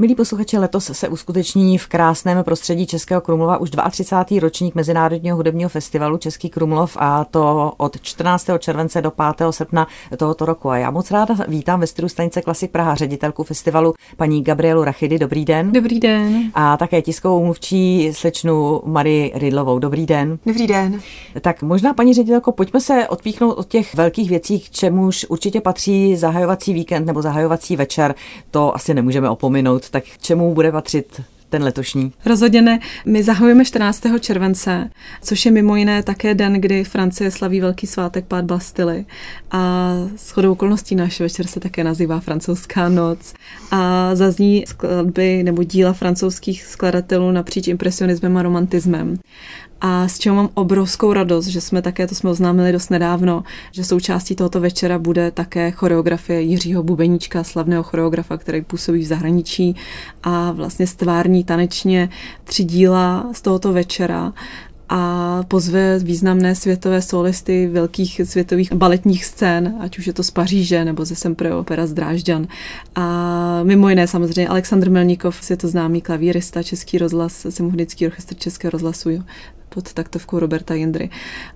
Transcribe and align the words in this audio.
Milí 0.00 0.14
posluchači, 0.14 0.58
letos 0.58 0.90
se 0.92 1.08
uskuteční 1.08 1.78
v 1.78 1.86
krásném 1.86 2.44
prostředí 2.44 2.86
Českého 2.86 3.20
Krumlova 3.20 3.58
už 3.58 3.70
32. 3.90 4.40
ročník 4.40 4.74
Mezinárodního 4.74 5.36
hudebního 5.36 5.68
festivalu 5.68 6.18
Český 6.18 6.50
Krumlov 6.50 6.96
a 7.00 7.24
to 7.24 7.72
od 7.76 8.00
14. 8.00 8.46
července 8.58 9.02
do 9.02 9.10
5. 9.10 9.46
srpna 9.50 9.86
tohoto 10.16 10.44
roku. 10.44 10.70
A 10.70 10.78
já 10.78 10.90
moc 10.90 11.10
ráda 11.10 11.34
vítám 11.48 11.80
ve 11.80 11.86
studiu 11.86 12.08
stanice 12.08 12.42
Klasik 12.42 12.70
Praha 12.70 12.94
ředitelku 12.94 13.44
festivalu 13.44 13.94
paní 14.16 14.44
Gabrielu 14.44 14.84
Rachidy. 14.84 15.18
Dobrý 15.18 15.44
den. 15.44 15.72
Dobrý 15.72 16.00
den. 16.00 16.50
A 16.54 16.76
také 16.76 17.02
tiskovou 17.02 17.44
mluvčí 17.44 18.10
slečnu 18.12 18.82
Marii 18.84 19.32
Rydlovou. 19.34 19.78
Dobrý 19.78 20.06
den. 20.06 20.38
Dobrý 20.46 20.66
den. 20.66 21.00
Tak 21.40 21.62
možná, 21.62 21.94
paní 21.94 22.14
ředitelko, 22.14 22.52
pojďme 22.52 22.80
se 22.80 23.08
odpíchnout 23.08 23.58
od 23.58 23.68
těch 23.68 23.94
velkých 23.94 24.30
věcí, 24.30 24.60
k 24.60 24.70
čemuž 24.70 25.26
určitě 25.28 25.60
patří 25.60 26.16
zahajovací 26.16 26.72
víkend 26.72 27.04
nebo 27.04 27.22
zahajovací 27.22 27.76
večer. 27.76 28.14
To 28.50 28.74
asi 28.74 28.94
nemůžeme 28.94 29.30
opominout 29.30 29.87
tak 29.90 30.04
čemu 30.20 30.54
bude 30.54 30.72
patřit 30.72 31.20
ten 31.48 31.62
letošní? 31.62 32.12
Rozhodně 32.26 32.62
ne. 32.62 32.80
My 33.06 33.22
zahajujeme 33.22 33.64
14. 33.64 34.02
července, 34.20 34.90
což 35.22 35.46
je 35.46 35.52
mimo 35.52 35.76
jiné 35.76 36.02
také 36.02 36.34
den, 36.34 36.52
kdy 36.52 36.84
Francie 36.84 37.30
slaví 37.30 37.60
velký 37.60 37.86
svátek 37.86 38.24
pád 38.24 38.44
Bastily. 38.44 39.04
A 39.50 39.92
s 40.16 40.30
chodou 40.30 40.52
okolností 40.52 40.94
náš 40.94 41.20
večer 41.20 41.46
se 41.46 41.60
také 41.60 41.84
nazývá 41.84 42.20
Francouzská 42.20 42.88
noc. 42.88 43.34
A 43.70 44.10
zazní 44.14 44.64
skladby 44.66 45.42
nebo 45.42 45.62
díla 45.62 45.92
francouzských 45.92 46.64
skladatelů 46.64 47.30
napříč 47.30 47.68
impresionismem 47.68 48.36
a 48.36 48.42
romantismem 48.42 49.18
a 49.80 50.08
s 50.08 50.18
čeho 50.18 50.36
mám 50.36 50.48
obrovskou 50.54 51.12
radost, 51.12 51.46
že 51.46 51.60
jsme 51.60 51.82
také, 51.82 52.06
to 52.06 52.14
jsme 52.14 52.30
oznámili 52.30 52.72
dost 52.72 52.90
nedávno, 52.90 53.44
že 53.72 53.84
součástí 53.84 54.34
tohoto 54.34 54.60
večera 54.60 54.98
bude 54.98 55.30
také 55.30 55.70
choreografie 55.70 56.40
Jiřího 56.40 56.82
Bubeníčka, 56.82 57.44
slavného 57.44 57.82
choreografa, 57.82 58.36
který 58.36 58.62
působí 58.62 59.00
v 59.00 59.06
zahraničí 59.06 59.76
a 60.22 60.52
vlastně 60.52 60.86
stvární 60.86 61.44
tanečně 61.44 62.08
tři 62.44 62.64
díla 62.64 63.26
z 63.32 63.42
tohoto 63.42 63.72
večera 63.72 64.32
a 64.88 65.42
pozve 65.48 65.98
významné 65.98 66.54
světové 66.54 67.02
solisty 67.02 67.66
velkých 67.66 68.20
světových 68.24 68.72
baletních 68.72 69.24
scén, 69.24 69.76
ať 69.80 69.98
už 69.98 70.06
je 70.06 70.12
to 70.12 70.22
z 70.22 70.30
Paříže 70.30 70.84
nebo 70.84 71.04
ze 71.04 71.16
Sempre 71.16 71.54
Opera 71.54 71.86
z 71.86 71.92
Drážďan. 71.92 72.46
A 72.94 73.60
mimo 73.62 73.88
jiné 73.88 74.06
samozřejmě 74.06 74.48
Aleksandr 74.48 74.90
Melníkov, 74.90 75.38
světoznámý 75.40 76.00
klavírista, 76.00 76.62
Český 76.62 76.98
rozhlas, 76.98 77.46
Symfonický 77.50 78.06
orchestr 78.06 78.34
Českého 78.34 78.70
rozhlasu, 78.70 79.10
jo, 79.10 79.22
pod 79.68 79.92
taktovkou 79.92 80.38
Roberta 80.38 80.74
Jindry. 80.74 81.10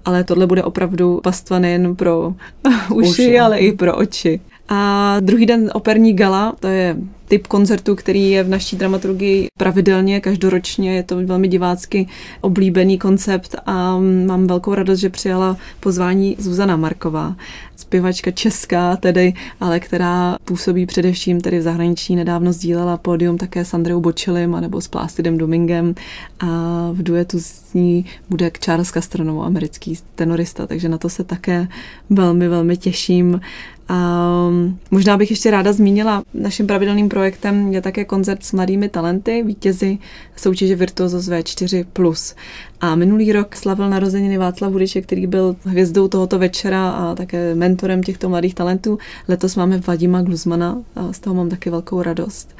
Ale 0.05 0.25
tohle 0.25 0.47
bude 0.47 0.63
opravdu 0.63 1.21
pastva 1.23 1.59
nejen 1.59 1.97
pro 1.97 2.35
uši, 2.95 3.09
uši, 3.09 3.39
ale 3.39 3.59
i 3.59 3.73
pro 3.73 3.97
oči. 3.97 4.41
A 4.69 5.17
druhý 5.21 5.47
den 5.47 5.71
operní 5.75 6.13
gala, 6.13 6.55
to 6.61 6.67
je 6.67 6.97
typ 7.33 7.47
koncertu, 7.47 7.95
který 7.95 8.31
je 8.31 8.45
v 8.45 8.49
naší 8.49 8.77
dramaturgii 8.77 9.47
pravidelně, 9.59 10.21
každoročně. 10.21 10.95
Je 10.95 11.03
to 11.03 11.17
velmi 11.27 11.49
divácky 11.49 12.09
oblíbený 12.41 12.99
koncept 12.99 13.57
a 13.67 13.99
mám 14.27 14.47
velkou 14.47 14.75
radost, 14.75 14.99
že 14.99 15.11
přijala 15.11 15.57
pozvání 15.81 16.37
Zuzana 16.39 16.77
Marková, 16.77 17.37
zpěvačka 17.77 18.31
česká 18.31 18.97
tedy, 18.97 19.35
ale 19.61 19.81
která 19.81 20.37
působí 20.45 20.87
především 20.87 21.41
tedy 21.41 21.59
v 21.59 21.63
zahraničí. 21.63 22.17
Nedávno 22.17 22.53
sdílela 22.53 22.97
pódium 22.97 23.39
také 23.39 23.65
s 23.65 23.75
Andreou 23.75 24.01
Bočelim 24.01 24.57
nebo 24.61 24.81
s 24.81 24.89
Plastidem 24.89 25.39
Domingem 25.39 25.95
a 26.41 26.47
v 26.93 27.03
duetu 27.03 27.41
s 27.41 27.75
ní 27.75 28.05
bude 28.29 28.51
Charles 28.61 28.91
Castronovo, 28.91 29.45
americký 29.45 29.99
tenorista, 30.15 30.67
takže 30.67 30.89
na 30.89 30.99
to 30.99 31.09
se 31.09 31.25
také 31.25 31.69
velmi, 32.11 32.49
velmi 32.49 32.77
těším. 32.77 33.41
A 33.89 34.49
možná 34.91 35.17
bych 35.17 35.31
ještě 35.31 35.51
ráda 35.51 35.73
zmínila, 35.73 36.23
naším 36.35 36.67
pravidelným 36.67 37.09
projektem 37.09 37.22
je 37.71 37.81
také 37.81 38.05
koncert 38.05 38.45
s 38.45 38.53
mladými 38.53 38.89
talenty, 38.89 39.43
vítězi 39.43 39.99
soutěže 40.37 40.77
Virtuosos 40.77 41.29
V4+. 41.29 42.35
A 42.81 42.95
minulý 42.95 43.33
rok 43.33 43.57
slavil 43.57 43.91
narozeniny 43.91 44.39
Václav 44.39 44.73
Hudeček, 44.73 45.07
který 45.07 45.27
byl 45.27 45.57
hvězdou 45.65 46.09
tohoto 46.09 46.39
večera 46.39 46.91
a 46.91 47.15
také 47.15 47.55
mentorem 47.55 48.03
těchto 48.03 48.29
mladých 48.29 48.55
talentů. 48.55 48.99
Letos 49.29 49.57
máme 49.57 49.79
Vadima 49.79 50.23
Gluzmana 50.23 50.83
a 50.97 51.13
z 51.13 51.19
toho 51.19 51.35
mám 51.35 51.49
taky 51.49 51.71
velkou 51.71 52.03
radost 52.03 52.55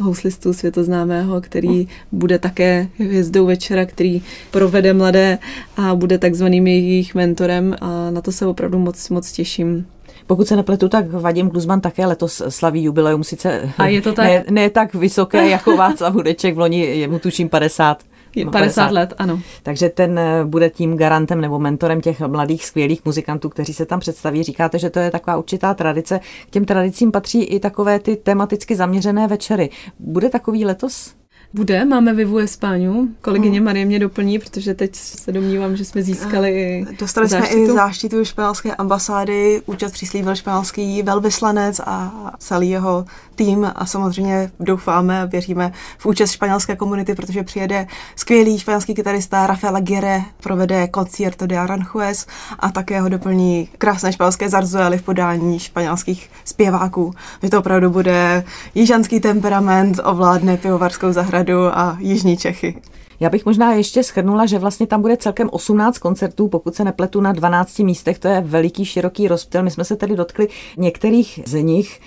houslistu 0.00 0.52
světoznámého, 0.52 1.40
který 1.40 1.88
bude 2.12 2.38
také 2.38 2.88
hvězdou 2.98 3.46
večera, 3.46 3.86
který 3.86 4.22
provede 4.50 4.92
mladé 4.92 5.38
a 5.76 5.94
bude 5.94 6.18
takzvaným 6.18 6.66
jejich 6.66 7.14
mentorem 7.14 7.76
a 7.80 8.10
na 8.10 8.20
to 8.20 8.32
se 8.32 8.46
opravdu 8.46 8.78
moc, 8.78 9.08
moc 9.08 9.32
těším. 9.32 9.86
Pokud 10.26 10.48
se 10.48 10.56
nepletu, 10.56 10.88
tak 10.88 11.10
Vadim 11.10 11.48
Gluzman 11.48 11.80
také 11.80 12.06
letos 12.06 12.42
slaví 12.48 12.82
jubileum, 12.82 13.24
sice 13.24 13.72
a 13.78 13.86
je 13.86 14.02
to 14.02 14.12
tak? 14.12 14.26
Ne, 14.26 14.44
ne 14.50 14.70
tak 14.70 14.94
vysoké 14.94 15.48
jako 15.50 15.76
Václav 15.76 16.14
Hudeček, 16.14 16.54
v 16.54 16.58
loni 16.58 16.80
je 16.80 17.08
mu 17.08 17.18
tuším 17.18 17.48
50. 17.48 18.02
50, 18.34 18.50
50 18.50 18.90
let, 18.90 19.14
ano. 19.18 19.40
Takže 19.62 19.88
ten 19.88 20.18
eh, 20.18 20.44
bude 20.44 20.70
tím 20.70 20.96
garantem 20.96 21.40
nebo 21.40 21.58
mentorem 21.58 22.00
těch 22.00 22.20
mladých 22.20 22.64
skvělých 22.64 23.04
muzikantů, 23.04 23.48
kteří 23.48 23.74
se 23.74 23.86
tam 23.86 24.00
představí. 24.00 24.42
Říkáte, 24.42 24.78
že 24.78 24.90
to 24.90 24.98
je 24.98 25.10
taková 25.10 25.36
určitá 25.36 25.74
tradice. 25.74 26.20
K 26.46 26.50
těm 26.50 26.64
tradicím 26.64 27.12
patří 27.12 27.44
i 27.44 27.60
takové 27.60 27.98
ty 27.98 28.16
tematicky 28.16 28.76
zaměřené 28.76 29.28
večery. 29.28 29.70
Bude 29.98 30.30
takový 30.30 30.64
letos? 30.64 31.14
Bude, 31.54 31.84
máme 31.84 32.14
Vivu 32.14 32.38
Espáňu. 32.38 33.08
Kolegyně 33.20 33.58
hmm. 33.58 33.64
Marie 33.64 33.86
mě 33.86 33.98
doplní, 33.98 34.38
protože 34.38 34.74
teď 34.74 34.94
se 34.96 35.32
domnívám, 35.32 35.76
že 35.76 35.84
jsme 35.84 36.02
získali 36.02 36.50
i 36.50 36.86
Dostali 36.98 37.28
záštitu. 37.28 37.54
jsme 37.54 37.64
i 37.64 37.66
záštitu 37.66 38.24
španělské 38.24 38.74
ambasády, 38.74 39.62
účast 39.66 39.92
přislíbil 39.92 40.34
španělský 40.34 41.02
velvyslanec 41.02 41.80
a 41.86 42.12
celý 42.38 42.70
jeho 42.70 43.04
tým 43.34 43.72
a 43.74 43.86
samozřejmě 43.86 44.50
doufáme 44.60 45.22
a 45.22 45.24
věříme 45.24 45.72
v 45.98 46.06
účast 46.06 46.30
španělské 46.30 46.76
komunity, 46.76 47.14
protože 47.14 47.42
přijede 47.42 47.86
skvělý 48.16 48.58
španělský 48.58 48.94
kytarista 48.94 49.46
Rafael 49.46 49.76
Aguirre, 49.76 50.22
provede 50.42 50.88
Concierto 50.94 51.46
de 51.46 51.58
Aranjuez 51.58 52.26
a 52.58 52.70
také 52.72 53.00
ho 53.00 53.08
doplní 53.08 53.68
krásné 53.78 54.12
španělské 54.12 54.48
zarzuely 54.48 54.98
v 54.98 55.02
podání 55.02 55.58
španělských 55.58 56.30
zpěváků. 56.44 57.12
Že 57.42 57.50
to 57.50 57.58
opravdu 57.58 57.90
bude 57.90 58.44
jižanský 58.74 59.20
temperament, 59.20 60.00
ovládne 60.04 60.56
pivovarskou 60.56 61.12
zahradu 61.12 61.43
a 61.52 61.96
jižní 62.00 62.36
Čechy. 62.36 62.82
Já 63.20 63.30
bych 63.30 63.46
možná 63.46 63.72
ještě 63.72 64.02
schrnula, 64.02 64.46
že 64.46 64.58
vlastně 64.58 64.86
tam 64.86 65.02
bude 65.02 65.16
celkem 65.16 65.48
18 65.52 65.98
koncertů, 65.98 66.48
pokud 66.48 66.74
se 66.74 66.84
nepletu 66.84 67.20
na 67.20 67.32
12 67.32 67.78
místech, 67.78 68.18
to 68.18 68.28
je 68.28 68.40
veliký, 68.40 68.84
široký 68.84 69.28
rozptyl. 69.28 69.62
My 69.62 69.70
jsme 69.70 69.84
se 69.84 69.96
tedy 69.96 70.16
dotkli 70.16 70.48
některých 70.76 71.40
z 71.46 71.62
nich. 71.62 72.00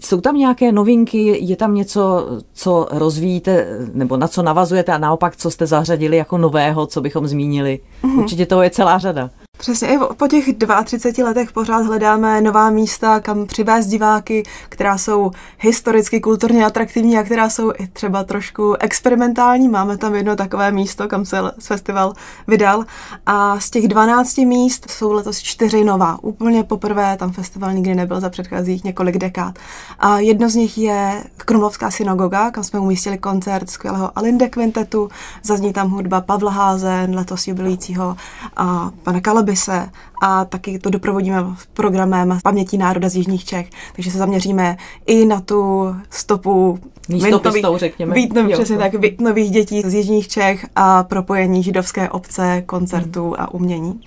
Jsou 0.00 0.20
tam 0.20 0.36
nějaké 0.36 0.72
novinky, 0.72 1.38
je 1.44 1.56
tam 1.56 1.74
něco, 1.74 2.28
co 2.52 2.88
rozvíjíte, 2.90 3.66
nebo 3.92 4.16
na 4.16 4.28
co 4.28 4.42
navazujete 4.42 4.92
a 4.92 4.98
naopak, 4.98 5.36
co 5.36 5.50
jste 5.50 5.66
zařadili 5.66 6.16
jako 6.16 6.38
nového, 6.38 6.86
co 6.86 7.00
bychom 7.00 7.26
zmínili? 7.26 7.80
Mm-hmm. 8.02 8.18
Určitě 8.18 8.46
toho 8.46 8.62
je 8.62 8.70
celá 8.70 8.98
řada. 8.98 9.30
Přesně, 9.62 9.88
i 9.88 9.98
po 10.16 10.28
těch 10.28 10.44
32 10.84 11.28
letech 11.28 11.52
pořád 11.52 11.86
hledáme 11.86 12.40
nová 12.40 12.70
místa, 12.70 13.20
kam 13.20 13.46
přivést 13.46 13.86
diváky, 13.86 14.42
která 14.68 14.98
jsou 14.98 15.30
historicky, 15.58 16.20
kulturně 16.20 16.66
atraktivní 16.66 17.18
a 17.18 17.22
která 17.22 17.50
jsou 17.50 17.72
i 17.78 17.86
třeba 17.86 18.24
trošku 18.24 18.74
experimentální. 18.80 19.68
Máme 19.68 19.98
tam 19.98 20.14
jedno 20.14 20.36
takové 20.36 20.70
místo, 20.70 21.08
kam 21.08 21.24
se 21.24 21.38
festival 21.60 22.12
vydal. 22.46 22.84
A 23.26 23.60
z 23.60 23.70
těch 23.70 23.88
12 23.88 24.38
míst 24.38 24.90
jsou 24.90 25.12
letos 25.12 25.38
čtyři 25.38 25.84
nová. 25.84 26.18
Úplně 26.22 26.64
poprvé 26.64 27.16
tam 27.16 27.32
festival 27.32 27.72
nikdy 27.72 27.94
nebyl 27.94 28.20
za 28.20 28.30
předchozích 28.30 28.84
několik 28.84 29.18
dekád. 29.18 29.58
A 29.98 30.18
jedno 30.18 30.50
z 30.50 30.54
nich 30.54 30.78
je 30.78 31.24
Krumlovská 31.36 31.90
synagoga, 31.90 32.50
kam 32.50 32.64
jsme 32.64 32.80
umístili 32.80 33.18
koncert 33.18 33.70
skvělého 33.70 34.18
Alinde 34.18 34.48
Quintetu. 34.48 35.08
Zazní 35.42 35.72
tam 35.72 35.90
hudba 35.90 36.20
Pavla 36.20 36.50
Házen, 36.50 37.14
letos 37.14 37.48
jubilujícího 37.48 38.16
a 38.56 38.90
pana 39.02 39.20
Kaleby 39.20 39.51
se 39.56 39.88
a 40.22 40.44
taky 40.44 40.78
to 40.78 40.90
doprovodíme 40.90 41.44
programem 41.72 42.38
Pamětí 42.44 42.78
národa 42.78 43.08
z 43.08 43.16
Jižních 43.16 43.44
Čech. 43.44 43.70
Takže 43.94 44.10
se 44.10 44.18
zaměříme 44.18 44.76
i 45.06 45.26
na 45.26 45.40
tu 45.40 45.94
stopu 46.10 46.78
Místopistou, 47.08 47.78
řekněme. 47.78 48.14
Vítnových, 48.14 48.54
přesně 48.54 48.78
tak, 48.78 48.92
nových 49.20 49.50
dětí 49.50 49.82
z 49.86 49.94
Jižních 49.94 50.28
Čech 50.28 50.66
a 50.76 51.02
propojení 51.02 51.62
židovské 51.62 52.10
obce, 52.10 52.62
koncertů 52.66 53.24
hmm. 53.24 53.34
a 53.38 53.54
umění. 53.54 54.00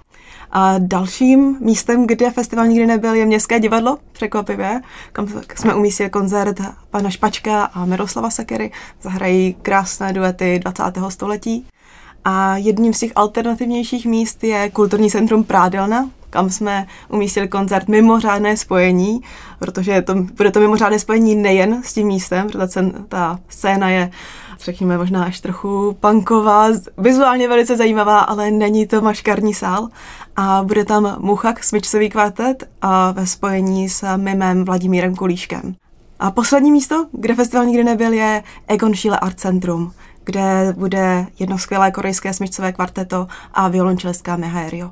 A 0.51 0.75
dalším 0.77 1.57
místem, 1.59 2.07
kde 2.07 2.31
festival 2.31 2.67
nikdy 2.67 2.87
nebyl, 2.87 3.13
je 3.13 3.25
Městské 3.25 3.59
divadlo, 3.59 3.97
překvapivě, 4.11 4.81
kam 5.11 5.27
jsme 5.55 5.75
umístili 5.75 6.09
koncert 6.09 6.61
pana 6.89 7.09
Špačka 7.09 7.63
a 7.63 7.85
Miroslava 7.85 8.29
Sekery. 8.29 8.71
Zahrají 9.01 9.55
krásné 9.61 10.13
duety 10.13 10.59
20. 10.59 10.83
století. 11.09 11.67
A 12.25 12.57
jedním 12.57 12.93
z 12.93 12.99
těch 12.99 13.11
alternativnějších 13.15 14.05
míst 14.05 14.43
je 14.43 14.69
Kulturní 14.69 15.11
centrum 15.11 15.43
Prádelna, 15.43 16.09
kam 16.29 16.49
jsme 16.49 16.87
umístili 17.09 17.47
koncert 17.47 17.87
Mimořádné 17.87 18.57
spojení, 18.57 19.21
protože 19.59 20.01
to, 20.01 20.15
bude 20.15 20.51
to 20.51 20.59
mimořádné 20.59 20.99
spojení 20.99 21.35
nejen 21.35 21.83
s 21.83 21.93
tím 21.93 22.07
místem, 22.07 22.47
protože 22.47 22.67
ta, 22.67 22.81
ta 23.07 23.39
scéna 23.49 23.89
je 23.89 24.11
řekněme 24.59 24.97
možná 24.97 25.23
až 25.23 25.41
trochu 25.41 25.97
punková, 25.99 26.67
vizuálně 26.97 27.47
velice 27.47 27.77
zajímavá, 27.77 28.19
ale 28.19 28.51
není 28.51 28.87
to 28.87 29.01
maškarní 29.01 29.53
sál. 29.53 29.89
A 30.35 30.63
bude 30.63 30.85
tam 30.85 31.15
Muchak, 31.19 31.63
smyčcový 31.63 32.09
kvartet 32.09 32.69
a 32.81 33.11
ve 33.11 33.27
spojení 33.27 33.89
s 33.89 34.17
mimem 34.17 34.65
Vladimírem 34.65 35.15
Kulíškem. 35.15 35.75
A 36.19 36.31
poslední 36.31 36.71
místo, 36.71 37.05
kde 37.11 37.35
festival 37.35 37.65
nikdy 37.65 37.83
nebyl, 37.83 38.13
je 38.13 38.43
Egon 38.67 38.95
Schiele 38.95 39.19
Art 39.19 39.39
Centrum, 39.39 39.91
kde 40.25 40.73
bude 40.77 41.27
jedno 41.39 41.57
skvělé 41.57 41.91
korejské 41.91 42.33
smyčcové 42.33 42.71
kvarteto 42.71 43.27
a 43.53 43.67
violončelistka 43.67 44.35
Mehaerio. 44.35 44.91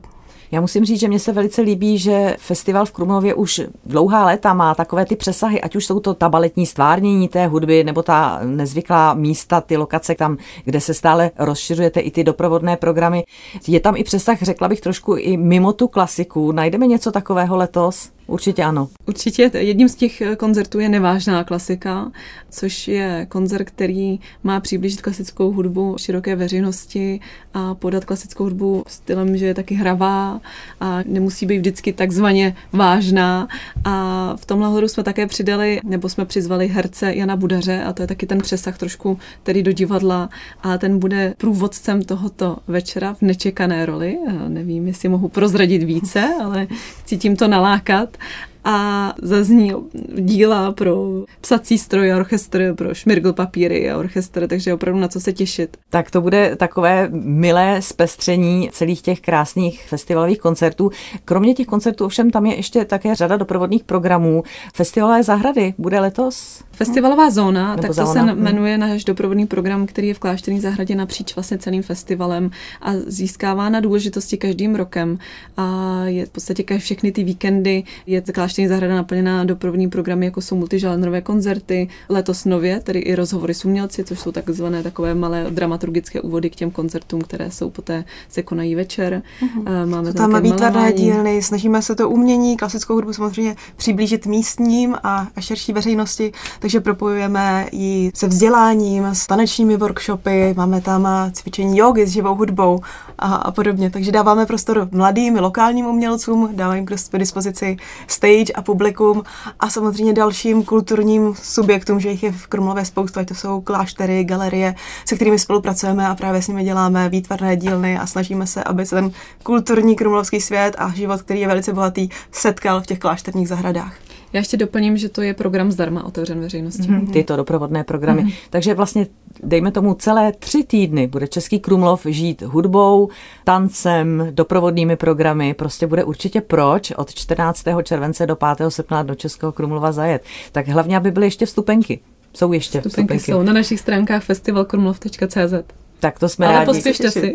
Já 0.53 0.61
musím 0.61 0.85
říct, 0.85 0.99
že 0.99 1.07
mně 1.07 1.19
se 1.19 1.31
velice 1.31 1.61
líbí, 1.61 1.97
že 1.97 2.35
festival 2.39 2.85
v 2.85 2.91
Krumlově 2.91 3.33
už 3.33 3.61
dlouhá 3.85 4.25
léta 4.25 4.53
má 4.53 4.75
takové 4.75 5.05
ty 5.05 5.15
přesahy, 5.15 5.61
ať 5.61 5.75
už 5.75 5.85
jsou 5.85 5.99
to 5.99 6.13
ta 6.13 6.29
baletní 6.29 6.65
stvárnění 6.65 7.27
té 7.27 7.47
hudby, 7.47 7.83
nebo 7.83 8.03
ta 8.03 8.39
nezvyklá 8.43 9.13
místa, 9.13 9.61
ty 9.61 9.77
lokace 9.77 10.15
tam, 10.15 10.37
kde 10.65 10.81
se 10.81 10.93
stále 10.93 11.31
rozšiřujete 11.39 11.99
i 11.99 12.11
ty 12.11 12.23
doprovodné 12.23 12.77
programy. 12.77 13.23
Je 13.67 13.79
tam 13.79 13.95
i 13.97 14.03
přesah, 14.03 14.41
řekla 14.41 14.67
bych 14.67 14.81
trošku 14.81 15.15
i 15.15 15.37
mimo 15.37 15.73
tu 15.73 15.87
klasiku. 15.87 16.51
Najdeme 16.51 16.87
něco 16.87 17.11
takového 17.11 17.55
letos? 17.55 18.09
Určitě 18.27 18.63
ano. 18.63 18.89
Určitě 19.05 19.51
jedním 19.57 19.89
z 19.89 19.95
těch 19.95 20.21
koncertů 20.37 20.79
je 20.79 20.89
Nevážná 20.89 21.43
klasika, 21.43 22.11
což 22.49 22.87
je 22.87 23.25
koncert, 23.29 23.63
který 23.63 24.19
má 24.43 24.59
přiblížit 24.59 25.01
klasickou 25.01 25.51
hudbu 25.51 25.95
široké 25.99 26.35
veřejnosti 26.35 27.19
a 27.53 27.75
podat 27.75 28.05
klasickou 28.05 28.43
hudbu 28.43 28.83
stylem, 28.87 29.37
že 29.37 29.45
je 29.45 29.53
taky 29.53 29.75
hravá 29.75 30.41
a 30.79 30.99
nemusí 31.05 31.45
být 31.45 31.57
vždycky 31.57 31.93
takzvaně 31.93 32.55
vážná. 32.73 33.47
A 33.85 34.35
v 34.37 34.45
tomhle 34.45 34.67
hodu 34.67 34.87
jsme 34.87 35.03
také 35.03 35.27
přidali, 35.27 35.79
nebo 35.83 36.09
jsme 36.09 36.25
přizvali 36.25 36.67
herce 36.67 37.13
Jana 37.15 37.35
Budaře 37.35 37.83
a 37.83 37.93
to 37.93 38.03
je 38.03 38.07
taky 38.07 38.25
ten 38.25 38.37
přesah 38.37 38.77
trošku 38.77 39.17
tedy 39.43 39.63
do 39.63 39.71
divadla 39.71 40.29
a 40.63 40.77
ten 40.77 40.99
bude 40.99 41.33
průvodcem 41.37 42.01
tohoto 42.01 42.57
večera 42.67 43.13
v 43.13 43.21
nečekané 43.21 43.85
roli. 43.85 44.17
Nevím, 44.47 44.87
jestli 44.87 45.09
mohu 45.09 45.27
prozradit 45.29 45.83
více, 45.83 46.29
ale 46.43 46.67
chci 46.99 47.17
tím 47.17 47.35
to 47.35 47.47
nalákat 47.47 48.12
up 48.21 48.52
a 48.63 49.13
zazní 49.21 49.73
díla 50.15 50.71
pro 50.71 51.23
psací 51.41 51.77
stroj 51.77 52.13
a 52.13 52.17
orchestr, 52.17 52.75
pro 52.75 52.93
šmirgl 52.93 53.33
papíry 53.33 53.91
a 53.91 53.97
orchestr, 53.97 54.47
takže 54.47 54.73
opravdu 54.73 54.99
na 54.99 55.07
co 55.07 55.19
se 55.19 55.33
těšit. 55.33 55.77
Tak 55.89 56.11
to 56.11 56.21
bude 56.21 56.55
takové 56.55 57.09
milé 57.11 57.81
zpestření 57.81 58.69
celých 58.71 59.01
těch 59.01 59.21
krásných 59.21 59.83
festivalových 59.87 60.39
koncertů. 60.39 60.91
Kromě 61.25 61.53
těch 61.53 61.67
koncertů 61.67 62.05
ovšem 62.05 62.29
tam 62.29 62.45
je 62.45 62.55
ještě 62.55 62.85
také 62.85 63.15
řada 63.15 63.37
doprovodných 63.37 63.83
programů. 63.83 64.43
Festivalové 64.75 65.23
zahrady 65.23 65.73
bude 65.77 65.99
letos? 65.99 66.63
Festivalová 66.71 67.29
zóna, 67.29 67.69
Nebo 67.69 67.81
tak 67.81 67.89
to 67.89 67.93
zóna. 67.93 68.13
se 68.13 68.19
hmm. 68.19 68.43
jmenuje 68.43 68.77
náš 68.77 69.03
doprovodný 69.03 69.45
program, 69.45 69.85
který 69.85 70.07
je 70.07 70.13
v 70.13 70.19
Klášterní 70.19 70.59
zahradě 70.59 70.95
napříč 70.95 71.35
vlastně 71.35 71.57
celým 71.57 71.83
festivalem 71.83 72.51
a 72.81 72.91
získává 73.07 73.69
na 73.69 73.79
důležitosti 73.79 74.37
každým 74.37 74.75
rokem. 74.75 75.17
A 75.57 75.99
je 76.05 76.25
v 76.25 76.29
podstatě 76.29 76.77
všechny 76.77 77.11
ty 77.11 77.23
víkendy 77.23 77.83
je 78.07 78.21
Klášterní 78.21 78.52
zahrada 78.67 78.95
naplněná 78.95 79.43
doprovodní 79.43 79.89
programy, 79.89 80.25
jako 80.25 80.41
jsou 80.41 80.55
multižánrové 80.55 81.21
koncerty, 81.21 81.89
letos 82.09 82.45
nově, 82.45 82.79
tedy 82.79 82.99
i 82.99 83.15
rozhovory 83.15 83.53
s 83.53 83.65
umělci, 83.65 84.03
což 84.03 84.19
jsou 84.19 84.31
takzvané 84.31 84.83
takové 84.83 85.15
malé 85.15 85.45
dramaturgické 85.49 86.21
úvody 86.21 86.49
k 86.49 86.55
těm 86.55 86.71
koncertům, 86.71 87.21
které 87.21 87.51
jsou 87.51 87.69
poté 87.69 88.05
se 88.29 88.43
konají 88.43 88.75
večer. 88.75 89.21
Uh-huh. 89.41 89.89
Máme 89.89 90.13
tam 90.13 90.41
výtvarné 90.41 90.93
dílny, 90.93 91.41
snažíme 91.41 91.81
se 91.81 91.95
to 91.95 92.09
umění, 92.09 92.57
klasickou 92.57 92.93
hudbu 92.93 93.13
samozřejmě 93.13 93.55
přiblížit 93.75 94.25
místním 94.25 94.95
a, 95.03 95.27
a 95.35 95.41
širší 95.41 95.73
veřejnosti 95.73 96.31
takže 96.59 96.79
propojujeme 96.79 97.67
ji 97.71 98.11
se 98.15 98.27
vzděláním, 98.27 99.05
s 99.05 99.27
tanečními 99.27 99.77
workshopy, 99.77 100.53
máme 100.57 100.81
tam 100.81 101.07
cvičení 101.31 101.77
jogy 101.77 102.07
s 102.07 102.09
živou 102.09 102.35
hudbou 102.35 102.79
a, 103.19 103.35
a 103.35 103.51
podobně. 103.51 103.89
Takže 103.89 104.11
dáváme 104.11 104.45
prostor 104.45 104.89
mladým 104.91 105.35
lokálním 105.35 105.85
umělcům, 105.85 106.49
dáváme 106.53 106.77
jim 106.77 106.85
k 106.85 107.17
dispozici 107.17 107.77
stage 108.07 108.42
a 108.51 108.61
publikum 108.61 109.23
a 109.59 109.69
samozřejmě 109.69 110.13
dalším 110.13 110.63
kulturním 110.63 111.33
subjektům, 111.41 111.99
že 111.99 112.09
jich 112.09 112.23
je 112.23 112.31
v 112.31 112.47
Krumlově 112.47 112.85
spoustu, 112.85 113.19
ať 113.19 113.27
to 113.27 113.35
jsou 113.35 113.61
kláštery, 113.61 114.23
galerie, 114.23 114.75
se 115.05 115.15
kterými 115.15 115.39
spolupracujeme 115.39 116.07
a 116.07 116.15
právě 116.15 116.41
s 116.41 116.47
nimi 116.47 116.63
děláme 116.63 117.09
výtvarné 117.09 117.57
dílny 117.57 117.97
a 117.97 118.07
snažíme 118.07 118.47
se, 118.47 118.63
aby 118.63 118.85
se 118.85 118.95
ten 118.95 119.11
kulturní 119.43 119.95
krumlovský 119.95 120.41
svět 120.41 120.75
a 120.77 120.89
život, 120.89 121.21
který 121.21 121.39
je 121.39 121.47
velice 121.47 121.73
bohatý, 121.73 122.09
setkal 122.31 122.81
v 122.81 122.85
těch 122.85 122.99
klášterních 122.99 123.47
zahradách. 123.47 123.95
Já 124.33 124.39
ještě 124.39 124.57
doplním, 124.57 124.97
že 124.97 125.09
to 125.09 125.21
je 125.21 125.33
program 125.33 125.71
zdarma 125.71 126.03
otevřen 126.03 126.39
veřejnosti. 126.39 126.83
Mm-hmm. 126.83 127.11
Tyto 127.11 127.35
doprovodné 127.35 127.83
programy. 127.83 128.23
Mm-hmm. 128.23 128.33
Takže 128.49 128.73
vlastně, 128.73 129.07
dejme 129.43 129.71
tomu, 129.71 129.93
celé 129.93 130.31
tři 130.31 130.63
týdny 130.63 131.07
bude 131.07 131.27
Český 131.27 131.59
Krumlov 131.59 132.05
žít 132.05 132.41
hudbou, 132.41 133.09
tancem, 133.43 134.27
doprovodnými 134.31 134.95
programy. 134.95 135.53
Prostě 135.53 135.87
bude 135.87 136.03
určitě 136.03 136.41
proč 136.41 136.91
od 136.91 137.13
14. 137.13 137.63
července 137.83 138.25
do 138.25 138.35
5. 138.35 138.71
srpna 138.71 139.03
do 139.03 139.15
Českého 139.15 139.51
Krumlova 139.51 139.91
zajet. 139.91 140.23
Tak 140.51 140.67
hlavně, 140.67 140.97
aby 140.97 141.11
byly 141.11 141.25
ještě 141.25 141.45
vstupenky. 141.45 141.99
Jsou 142.33 142.53
ještě 142.53 142.81
vstupenky. 142.81 143.17
Vstupenky 143.17 143.31
jsou 143.31 143.43
na 143.43 143.53
našich 143.53 143.79
stránkách 143.79 144.23
festivalkrumlov.cz. 144.23 145.82
Tak 146.03 146.19
to 146.19 146.29
jsme 146.29 146.47
Ale 146.47 146.55
rádi. 146.55 146.65
pospěšte 146.65 147.11
si. 147.11 147.33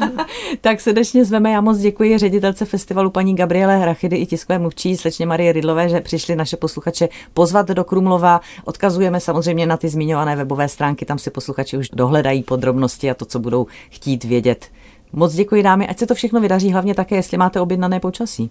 tak 0.60 0.80
srdečně 0.80 1.24
zveme. 1.24 1.50
Já 1.50 1.60
moc 1.60 1.78
děkuji 1.78 2.18
ředitelce 2.18 2.64
festivalu 2.64 3.10
paní 3.10 3.36
Gabriele 3.36 3.78
Hrachidy 3.78 4.16
i 4.16 4.26
tiskové 4.26 4.58
mluvčí 4.58 4.96
slečně 4.96 5.26
Marie 5.26 5.52
Rydlové, 5.52 5.88
že 5.88 6.00
přišli 6.00 6.36
naše 6.36 6.56
posluchače 6.56 7.08
pozvat 7.34 7.68
do 7.68 7.84
Krumlova. 7.84 8.40
Odkazujeme 8.64 9.20
samozřejmě 9.20 9.66
na 9.66 9.76
ty 9.76 9.88
zmiňované 9.88 10.36
webové 10.36 10.68
stránky, 10.68 11.04
tam 11.04 11.18
si 11.18 11.30
posluchači 11.30 11.76
už 11.76 11.88
dohledají 11.88 12.42
podrobnosti 12.42 13.10
a 13.10 13.14
to, 13.14 13.24
co 13.24 13.38
budou 13.38 13.66
chtít 13.90 14.24
vědět. 14.24 14.66
Moc 15.12 15.34
děkuji 15.34 15.62
dámy, 15.62 15.88
ať 15.88 15.98
se 15.98 16.06
to 16.06 16.14
všechno 16.14 16.40
vydaří, 16.40 16.72
hlavně 16.72 16.94
také, 16.94 17.16
jestli 17.16 17.38
máte 17.38 17.60
objednané 17.60 18.00
počasí. 18.00 18.50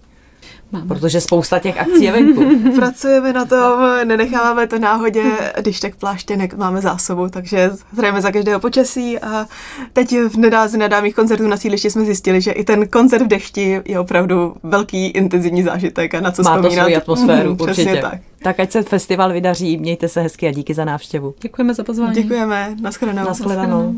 Máme. 0.72 0.86
Protože 0.86 1.20
spousta 1.20 1.58
těch 1.58 1.80
akcí 1.80 2.04
je 2.04 2.12
venku. 2.12 2.44
Pracujeme 2.76 3.32
na 3.32 3.44
tom, 3.44 3.80
nenecháváme 4.04 4.66
to 4.66 4.78
náhodě, 4.78 5.22
když 5.60 5.80
tak 5.80 5.96
pláštěnek 5.96 6.54
máme 6.54 6.80
zásobu, 6.80 7.28
takže 7.28 7.70
zřejmě 7.92 8.20
za 8.20 8.32
každého 8.32 8.60
počasí 8.60 9.18
a 9.18 9.46
teď 9.92 10.14
v 10.28 10.36
nedázi 10.36 10.78
nedámých 10.78 11.14
koncertů 11.14 11.46
na 11.48 11.56
sídlišti 11.56 11.90
jsme 11.90 12.04
zjistili, 12.04 12.40
že 12.40 12.52
i 12.52 12.64
ten 12.64 12.88
koncert 12.88 13.22
v 13.22 13.26
dešti 13.26 13.80
je 13.84 14.00
opravdu 14.00 14.54
velký 14.62 15.06
intenzivní 15.06 15.62
zážitek 15.62 16.14
a 16.14 16.20
na 16.20 16.30
co 16.32 16.42
Má 16.42 16.56
vzpomínat. 16.56 16.74
to 16.74 16.80
svoji 16.80 16.96
atmosféru, 16.96 17.50
mm, 17.54 17.56
určitě. 17.60 17.96
tak. 18.02 18.20
tak 18.42 18.60
ať 18.60 18.72
se 18.72 18.82
festival 18.82 19.32
vydaří, 19.32 19.76
mějte 19.76 20.08
se 20.08 20.20
hezky 20.20 20.48
a 20.48 20.52
díky 20.52 20.74
za 20.74 20.84
návštěvu. 20.84 21.34
Děkujeme 21.40 21.74
za 21.74 21.84
pozvání. 21.84 22.14
Děkujeme, 22.14 22.76
nashledanou. 22.80 23.28
Nashledanou. 23.28 23.94